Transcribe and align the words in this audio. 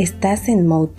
Estás 0.00 0.48
en 0.48 0.66
Mode 0.66 0.94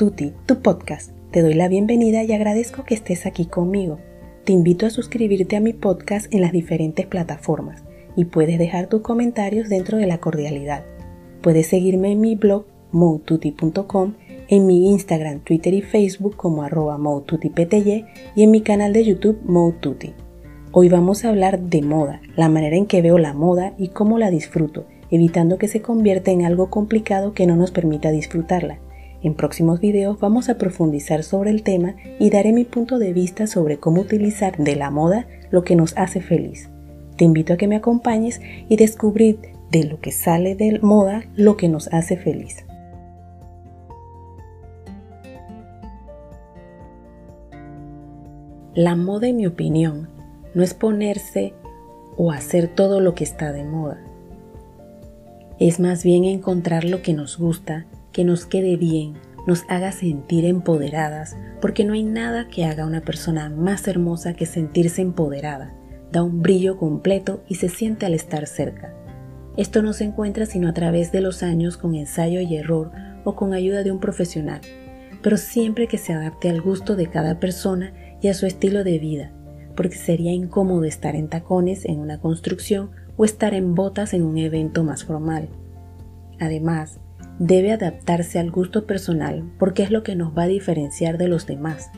tu 0.46 0.62
podcast. 0.62 1.10
Te 1.32 1.42
doy 1.42 1.56
la 1.56 1.68
bienvenida 1.68 2.24
y 2.24 2.34
agradezco 2.34 2.84
que 2.84 2.94
estés 2.94 3.26
aquí 3.26 3.46
conmigo. 3.46 3.98
Te 4.44 4.54
invito 4.54 4.86
a 4.86 4.92
suscribirte 4.92 5.56
a 5.56 5.60
mi 5.60 5.74
podcast 5.74 6.32
en 6.32 6.42
las 6.42 6.52
diferentes 6.52 7.08
plataformas 7.08 7.84
y 8.16 8.26
puedes 8.26 8.60
dejar 8.60 8.90
tus 8.90 9.02
comentarios 9.02 9.70
dentro 9.70 9.98
de 9.98 10.06
la 10.06 10.20
cordialidad. 10.20 10.86
Puedes 11.42 11.66
seguirme 11.66 12.12
en 12.12 12.22
mi 12.22 12.36
blog 12.36 12.68
motuti.com, 12.92 14.14
en 14.48 14.68
mi 14.68 14.92
Instagram, 14.92 15.40
Twitter 15.40 15.74
y 15.74 15.82
Facebook 15.82 16.36
como 16.36 16.62
arroba 16.62 17.00
y 18.36 18.44
en 18.44 18.52
mi 18.52 18.62
canal 18.62 18.94
de 18.94 19.04
YouTube 19.04 19.40
Moututi. 19.46 20.14
Hoy 20.74 20.90
vamos 20.90 21.26
a 21.26 21.30
hablar 21.30 21.60
de 21.60 21.82
moda, 21.82 22.22
la 22.36 22.50
manera 22.50 22.76
en 22.76 22.86
que 22.86 23.02
veo 23.02 23.18
la 23.18 23.34
moda 23.34 23.74
y 23.80 23.88
cómo 23.88 24.20
la 24.20 24.30
disfruto, 24.30 24.86
evitando 25.10 25.58
que 25.58 25.68
se 25.68 25.82
convierta 25.82 26.30
en 26.30 26.46
algo 26.46 26.70
complicado 26.70 27.34
que 27.34 27.48
no 27.48 27.56
nos 27.56 27.72
permita 27.72 28.12
disfrutarla. 28.12 28.78
En 29.24 29.36
próximos 29.36 29.80
videos 29.80 30.20
vamos 30.20 30.50
a 30.50 30.58
profundizar 30.58 31.24
sobre 31.24 31.52
el 31.52 31.62
tema 31.62 31.96
y 32.20 32.32
daré 32.32 32.54
mi 32.54 32.66
punto 32.66 32.98
de 32.98 33.14
vista 33.14 33.46
sobre 33.46 33.78
cómo 33.78 34.02
utilizar 34.02 34.58
de 34.58 34.76
la 34.76 34.90
moda 34.90 35.28
lo 35.52 35.64
que 35.64 35.76
nos 35.76 35.96
hace 35.98 36.22
feliz. 36.22 36.70
Te 37.18 37.26
invito 37.26 37.54
a 37.54 37.58
que 37.58 37.68
me 37.68 37.76
acompañes 37.76 38.42
y 38.68 38.78
descubrir 38.78 39.40
de 39.70 39.84
lo 39.84 40.00
que 40.00 40.12
sale 40.12 40.56
de 40.56 40.80
moda 40.80 41.24
lo 41.36 41.56
que 41.56 41.70
nos 41.70 41.88
hace 41.94 42.18
feliz. 42.18 42.66
La 48.74 48.96
moda, 48.96 49.28
en 49.28 49.38
mi 49.38 49.46
opinión, 49.46 50.10
no 50.56 50.64
es 50.64 50.74
ponerse 50.74 51.54
o 52.18 52.32
hacer 52.32 52.70
todo 52.70 53.00
lo 53.02 53.14
que 53.14 53.24
está 53.24 53.52
de 53.52 53.66
moda. 53.66 54.02
Es 55.60 55.80
más 55.80 56.04
bien 56.04 56.24
encontrar 56.24 56.86
lo 56.86 57.02
que 57.02 57.14
nos 57.14 57.38
gusta, 57.38 57.86
que 58.12 58.24
nos 58.24 58.46
quede 58.46 58.78
bien, 58.78 59.14
nos 59.48 59.64
haga 59.70 59.92
sentir 59.92 60.46
empoderadas, 60.46 61.36
porque 61.62 61.84
no 61.84 61.94
hay 61.94 62.04
nada 62.04 62.48
que 62.48 62.66
haga 62.66 62.86
una 62.86 63.02
persona 63.02 63.50
más 63.50 63.88
hermosa 63.88 64.34
que 64.34 64.46
sentirse 64.46 65.02
empoderada. 65.02 65.74
Da 66.12 66.24
un 66.24 66.42
brillo 66.42 66.78
completo 66.78 67.44
y 67.48 67.56
se 67.56 67.70
siente 67.70 68.06
al 68.06 68.14
estar 68.14 68.46
cerca. 68.48 68.94
Esto 69.58 69.82
no 69.82 69.94
se 69.94 70.06
encuentra 70.06 70.46
sino 70.46 70.70
a 70.70 70.74
través 70.74 71.12
de 71.12 71.22
los 71.22 71.44
años 71.44 71.78
con 71.78 71.96
ensayo 71.96 72.40
y 72.40 72.56
error 72.56 72.92
o 73.24 73.36
con 73.36 73.54
ayuda 73.54 73.84
de 73.84 73.92
un 73.92 74.00
profesional, 74.00 74.62
pero 75.22 75.38
siempre 75.38 75.88
que 75.88 75.98
se 75.98 76.14
adapte 76.14 76.50
al 76.50 76.62
gusto 76.62 76.96
de 76.96 77.08
cada 77.08 77.40
persona 77.40 77.94
y 78.22 78.30
a 78.30 78.34
su 78.34 78.46
estilo 78.46 78.84
de 78.84 79.00
vida, 79.00 79.32
porque 79.76 79.98
sería 79.98 80.32
incómodo 80.32 80.86
estar 80.86 81.16
en 81.16 81.28
tacones 81.28 81.86
en 81.86 82.00
una 82.00 82.20
construcción 82.20 82.92
o 83.18 83.26
estar 83.26 83.54
en 83.54 83.76
botas 83.76 84.14
en 84.14 84.24
un 84.24 84.38
evento 84.38 84.84
más 84.84 85.04
formal. 85.04 85.50
Además, 86.40 87.01
debe 87.40 87.72
adaptarse 87.72 88.40
al 88.40 88.52
gusto 88.52 88.86
personal 88.86 89.44
porque 89.58 89.84
es 89.84 89.92
lo 89.92 90.04
que 90.04 90.16
nos 90.16 90.38
va 90.38 90.44
a 90.44 90.48
diferenciar 90.48 91.18
de 91.18 91.28
los 91.28 91.46
demás. 91.46 91.92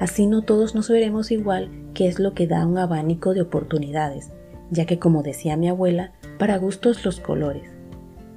Así 0.00 0.26
no 0.26 0.42
todos 0.42 0.74
nos 0.74 0.88
veremos 0.88 1.30
igual, 1.30 1.70
que 1.94 2.08
es 2.08 2.18
lo 2.18 2.34
que 2.34 2.46
da 2.46 2.66
un 2.66 2.78
abanico 2.78 3.34
de 3.34 3.42
oportunidades, 3.42 4.30
ya 4.70 4.84
que 4.84 4.98
como 4.98 5.22
decía 5.22 5.56
mi 5.56 5.68
abuela, 5.68 6.12
para 6.38 6.58
gustos 6.58 7.04
los 7.04 7.20
colores. 7.20 7.70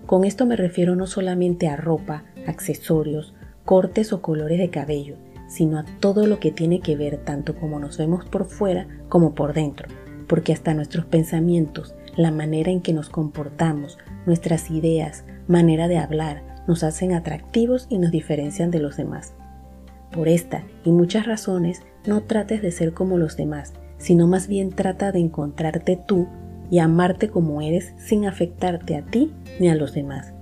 Con 0.05 0.25
esto 0.25 0.45
me 0.45 0.55
refiero 0.55 0.95
no 0.95 1.07
solamente 1.07 1.67
a 1.67 1.75
ropa, 1.75 2.23
accesorios, 2.45 3.33
cortes 3.63 4.13
o 4.13 4.21
colores 4.21 4.59
de 4.59 4.69
cabello, 4.69 5.15
sino 5.47 5.79
a 5.79 5.85
todo 5.99 6.27
lo 6.27 6.39
que 6.39 6.51
tiene 6.51 6.81
que 6.81 6.95
ver 6.95 7.17
tanto 7.17 7.55
como 7.55 7.79
nos 7.79 7.97
vemos 7.97 8.25
por 8.25 8.45
fuera 8.45 8.87
como 9.09 9.33
por 9.33 9.53
dentro, 9.53 9.87
porque 10.27 10.53
hasta 10.53 10.73
nuestros 10.73 11.05
pensamientos, 11.05 11.95
la 12.15 12.31
manera 12.31 12.71
en 12.71 12.81
que 12.81 12.93
nos 12.93 13.09
comportamos, 13.09 13.97
nuestras 14.25 14.69
ideas, 14.69 15.23
manera 15.47 15.87
de 15.87 15.97
hablar, 15.97 16.43
nos 16.67 16.83
hacen 16.83 17.13
atractivos 17.13 17.87
y 17.89 17.97
nos 17.97 18.11
diferencian 18.11 18.71
de 18.71 18.79
los 18.79 18.97
demás. 18.97 19.33
Por 20.11 20.27
esta 20.27 20.63
y 20.83 20.91
muchas 20.91 21.25
razones, 21.25 21.81
no 22.05 22.23
trates 22.23 22.61
de 22.61 22.71
ser 22.71 22.93
como 22.93 23.17
los 23.17 23.37
demás, 23.37 23.73
sino 23.97 24.27
más 24.27 24.47
bien 24.47 24.71
trata 24.71 25.11
de 25.11 25.19
encontrarte 25.19 25.97
tú 25.97 26.27
y 26.69 26.79
amarte 26.79 27.29
como 27.29 27.61
eres 27.61 27.93
sin 27.97 28.25
afectarte 28.25 28.95
a 28.95 29.03
ti 29.03 29.33
ni 29.59 29.69
a 29.69 29.75
los 29.75 29.93
demás, 29.93 30.33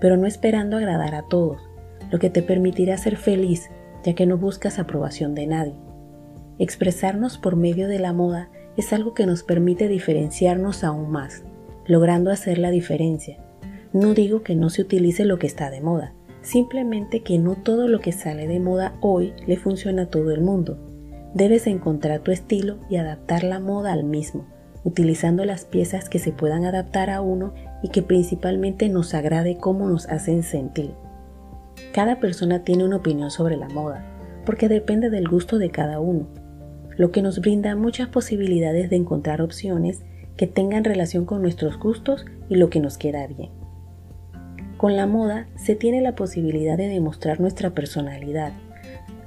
pero 0.00 0.16
no 0.16 0.26
esperando 0.26 0.76
agradar 0.76 1.14
a 1.14 1.22
todos, 1.22 1.60
lo 2.10 2.18
que 2.18 2.30
te 2.30 2.42
permitirá 2.42 2.96
ser 2.98 3.16
feliz 3.16 3.70
ya 4.04 4.14
que 4.14 4.26
no 4.26 4.36
buscas 4.36 4.78
aprobación 4.78 5.34
de 5.34 5.46
nadie. 5.46 5.74
Expresarnos 6.58 7.38
por 7.38 7.56
medio 7.56 7.88
de 7.88 7.98
la 7.98 8.12
moda 8.12 8.50
es 8.76 8.92
algo 8.92 9.14
que 9.14 9.26
nos 9.26 9.42
permite 9.42 9.88
diferenciarnos 9.88 10.84
aún 10.84 11.10
más, 11.10 11.44
logrando 11.86 12.30
hacer 12.30 12.58
la 12.58 12.70
diferencia. 12.70 13.38
No 13.92 14.14
digo 14.14 14.42
que 14.42 14.56
no 14.56 14.70
se 14.70 14.80
utilice 14.80 15.26
lo 15.26 15.38
que 15.38 15.46
está 15.46 15.70
de 15.70 15.82
moda, 15.82 16.14
simplemente 16.40 17.20
que 17.20 17.38
no 17.38 17.56
todo 17.56 17.88
lo 17.88 18.00
que 18.00 18.12
sale 18.12 18.48
de 18.48 18.58
moda 18.58 18.94
hoy 19.02 19.34
le 19.46 19.58
funciona 19.58 20.04
a 20.04 20.06
todo 20.06 20.30
el 20.30 20.40
mundo. 20.40 20.78
Debes 21.34 21.66
encontrar 21.66 22.20
tu 22.20 22.30
estilo 22.30 22.78
y 22.88 22.96
adaptar 22.96 23.44
la 23.44 23.60
moda 23.60 23.92
al 23.92 24.04
mismo, 24.04 24.46
utilizando 24.82 25.44
las 25.44 25.66
piezas 25.66 26.08
que 26.08 26.18
se 26.18 26.32
puedan 26.32 26.64
adaptar 26.64 27.10
a 27.10 27.20
uno 27.20 27.52
y 27.82 27.90
que 27.90 28.00
principalmente 28.02 28.88
nos 28.88 29.12
agrade 29.12 29.58
cómo 29.58 29.86
nos 29.86 30.08
hacen 30.08 30.42
sentir. 30.42 30.94
Cada 31.92 32.18
persona 32.18 32.64
tiene 32.64 32.86
una 32.86 32.96
opinión 32.96 33.30
sobre 33.30 33.58
la 33.58 33.68
moda, 33.68 34.06
porque 34.46 34.70
depende 34.70 35.10
del 35.10 35.28
gusto 35.28 35.58
de 35.58 35.70
cada 35.70 36.00
uno, 36.00 36.28
lo 36.96 37.12
que 37.12 37.20
nos 37.20 37.40
brinda 37.40 37.76
muchas 37.76 38.08
posibilidades 38.08 38.88
de 38.88 38.96
encontrar 38.96 39.42
opciones 39.42 40.02
que 40.38 40.46
tengan 40.46 40.82
relación 40.82 41.26
con 41.26 41.42
nuestros 41.42 41.78
gustos 41.78 42.24
y 42.48 42.56
lo 42.56 42.70
que 42.70 42.80
nos 42.80 42.96
queda 42.96 43.26
bien. 43.26 43.61
Con 44.82 44.96
la 44.96 45.06
moda 45.06 45.46
se 45.54 45.76
tiene 45.76 46.00
la 46.00 46.16
posibilidad 46.16 46.76
de 46.76 46.88
demostrar 46.88 47.38
nuestra 47.38 47.70
personalidad, 47.70 48.52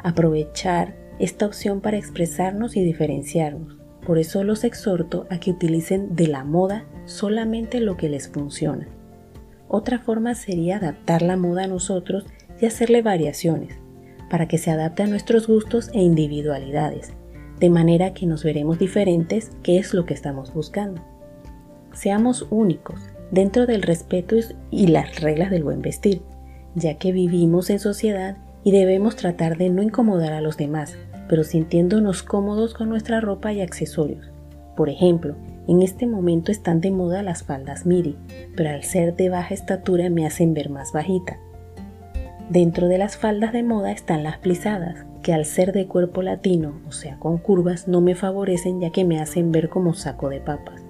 aprovechar 0.04 0.98
esta 1.18 1.46
opción 1.46 1.80
para 1.80 1.96
expresarnos 1.96 2.76
y 2.76 2.84
diferenciarnos. 2.84 3.78
Por 4.06 4.18
eso 4.18 4.44
los 4.44 4.66
exhorto 4.66 5.28
a 5.30 5.40
que 5.40 5.52
utilicen 5.52 6.14
de 6.14 6.28
la 6.28 6.44
moda 6.44 6.84
solamente 7.06 7.80
lo 7.80 7.96
que 7.96 8.10
les 8.10 8.28
funciona. 8.28 8.90
Otra 9.70 10.00
forma 10.00 10.36
sería 10.36 10.76
adaptar 10.76 11.22
la 11.22 11.38
moda 11.38 11.64
a 11.64 11.68
nosotros 11.68 12.26
y 12.60 12.66
hacerle 12.66 13.02
variaciones 13.02 13.80
para 14.30 14.50
que 14.50 14.58
se 14.58 14.72
adapte 14.72 15.04
a 15.04 15.08
nuestros 15.08 15.48
gustos 15.48 15.90
e 15.94 16.02
individualidades, 16.02 17.14
de 17.62 17.70
manera 17.70 18.14
que 18.14 18.26
nos 18.26 18.44
veremos 18.44 18.78
diferentes, 18.78 19.52
que 19.64 19.78
es 19.78 19.94
lo 19.94 20.06
que 20.06 20.16
estamos 20.16 20.54
buscando. 20.54 21.02
Seamos 21.94 22.46
únicos 22.50 23.15
dentro 23.32 23.66
del 23.66 23.82
respeto 23.82 24.36
y 24.72 24.88
las 24.88 25.22
reglas 25.22 25.52
del 25.52 25.64
buen 25.64 25.82
vestir, 25.82 26.22
ya 26.76 26.98
que 26.98 27.12
vivimos 27.12 27.70
en 27.70 27.80
sociedad 27.80 28.38
y 28.64 28.72
debemos 28.72 29.16
tratar 29.16 29.58
de 29.58 29.70
no 29.70 29.82
incomodar 29.82 30.34
a 30.34 30.42
los 30.42 30.58
demás, 30.58 30.98
pero 31.28 31.44
sintiéndonos 31.44 32.24
cómodos 32.24 32.74
con 32.74 32.90
nuestra 32.90 33.22
ropa 33.22 33.54
y 33.54 33.62
accesorios. 33.62 34.32
Por 34.76 34.90
ejemplo, 34.90 35.36
en 35.68 35.82
este 35.82 36.06
momento 36.06 36.52
están 36.52 36.82
de 36.82 36.92
moda 36.92 37.24
las 37.24 37.44
faldas 37.44 37.86
midi, 37.86 38.18
pero 38.56 38.70
al 38.70 38.84
ser 38.84 39.16
de 39.16 39.30
baja 39.30 39.54
estatura 39.54 40.10
me 40.10 40.26
hacen 40.26 40.54
ver 40.54 40.70
más 40.70 40.92
bajita. 40.92 41.38
Dentro 42.50 42.88
de 42.88 43.00
las 43.00 43.18
faldas 43.18 43.54
de 43.54 43.64
moda 43.64 43.92
están 43.92 44.24
las 44.24 44.38
plisadas, 44.38 45.06
que 45.24 45.34
al 45.34 45.46
ser 45.46 45.72
de 45.72 45.88
cuerpo 45.88 46.22
latino, 46.22 46.80
o 46.88 46.92
sea 46.92 47.18
con 47.18 47.40
curvas, 47.40 47.88
no 47.88 48.02
me 48.02 48.14
favorecen 48.14 48.80
ya 48.80 48.92
que 48.92 49.06
me 49.06 49.20
hacen 49.20 49.52
ver 49.52 49.70
como 49.70 49.96
saco 49.96 50.30
de 50.30 50.42
papas. 50.42 50.84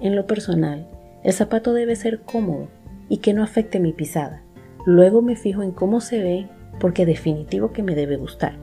En 0.00 0.16
lo 0.16 0.26
personal, 0.26 0.86
el 1.26 1.32
zapato 1.32 1.74
debe 1.74 1.96
ser 1.96 2.20
cómodo 2.20 2.68
y 3.08 3.16
que 3.16 3.34
no 3.34 3.42
afecte 3.42 3.80
mi 3.80 3.92
pisada. 3.92 4.44
Luego 4.86 5.22
me 5.22 5.34
fijo 5.34 5.64
en 5.64 5.72
cómo 5.72 6.00
se 6.00 6.22
ve 6.22 6.46
porque 6.78 7.04
definitivo 7.04 7.72
que 7.72 7.82
me 7.82 7.96
debe 7.96 8.16
gustar. 8.16 8.56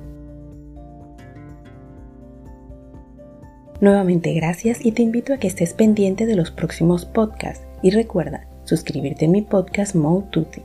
Nuevamente 3.82 4.32
gracias 4.34 4.86
y 4.86 4.94
te 4.94 5.02
invito 5.02 5.34
a 5.34 5.40
que 5.40 5.48
estés 5.48 5.74
pendiente 5.74 6.26
de 6.26 6.38
los 6.38 6.52
próximos 6.52 7.04
podcasts 7.04 7.68
y 7.82 7.90
recuerda 7.90 8.48
suscribirte 8.64 9.26
a 9.26 9.30
mi 9.30 9.42
podcast 9.42 9.94
Mode 9.94 10.28
Tutti 10.32 10.62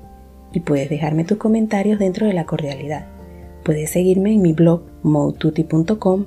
y 0.52 0.60
puedes 0.60 0.88
dejarme 0.88 1.24
tus 1.24 1.38
comentarios 1.38 1.98
dentro 1.98 2.28
de 2.28 2.32
la 2.32 2.46
cordialidad. 2.46 3.06
Puedes 3.64 3.90
seguirme 3.90 4.34
en 4.34 4.42
mi 4.42 4.52
blog 4.52 4.82
moututi.com, 5.02 6.26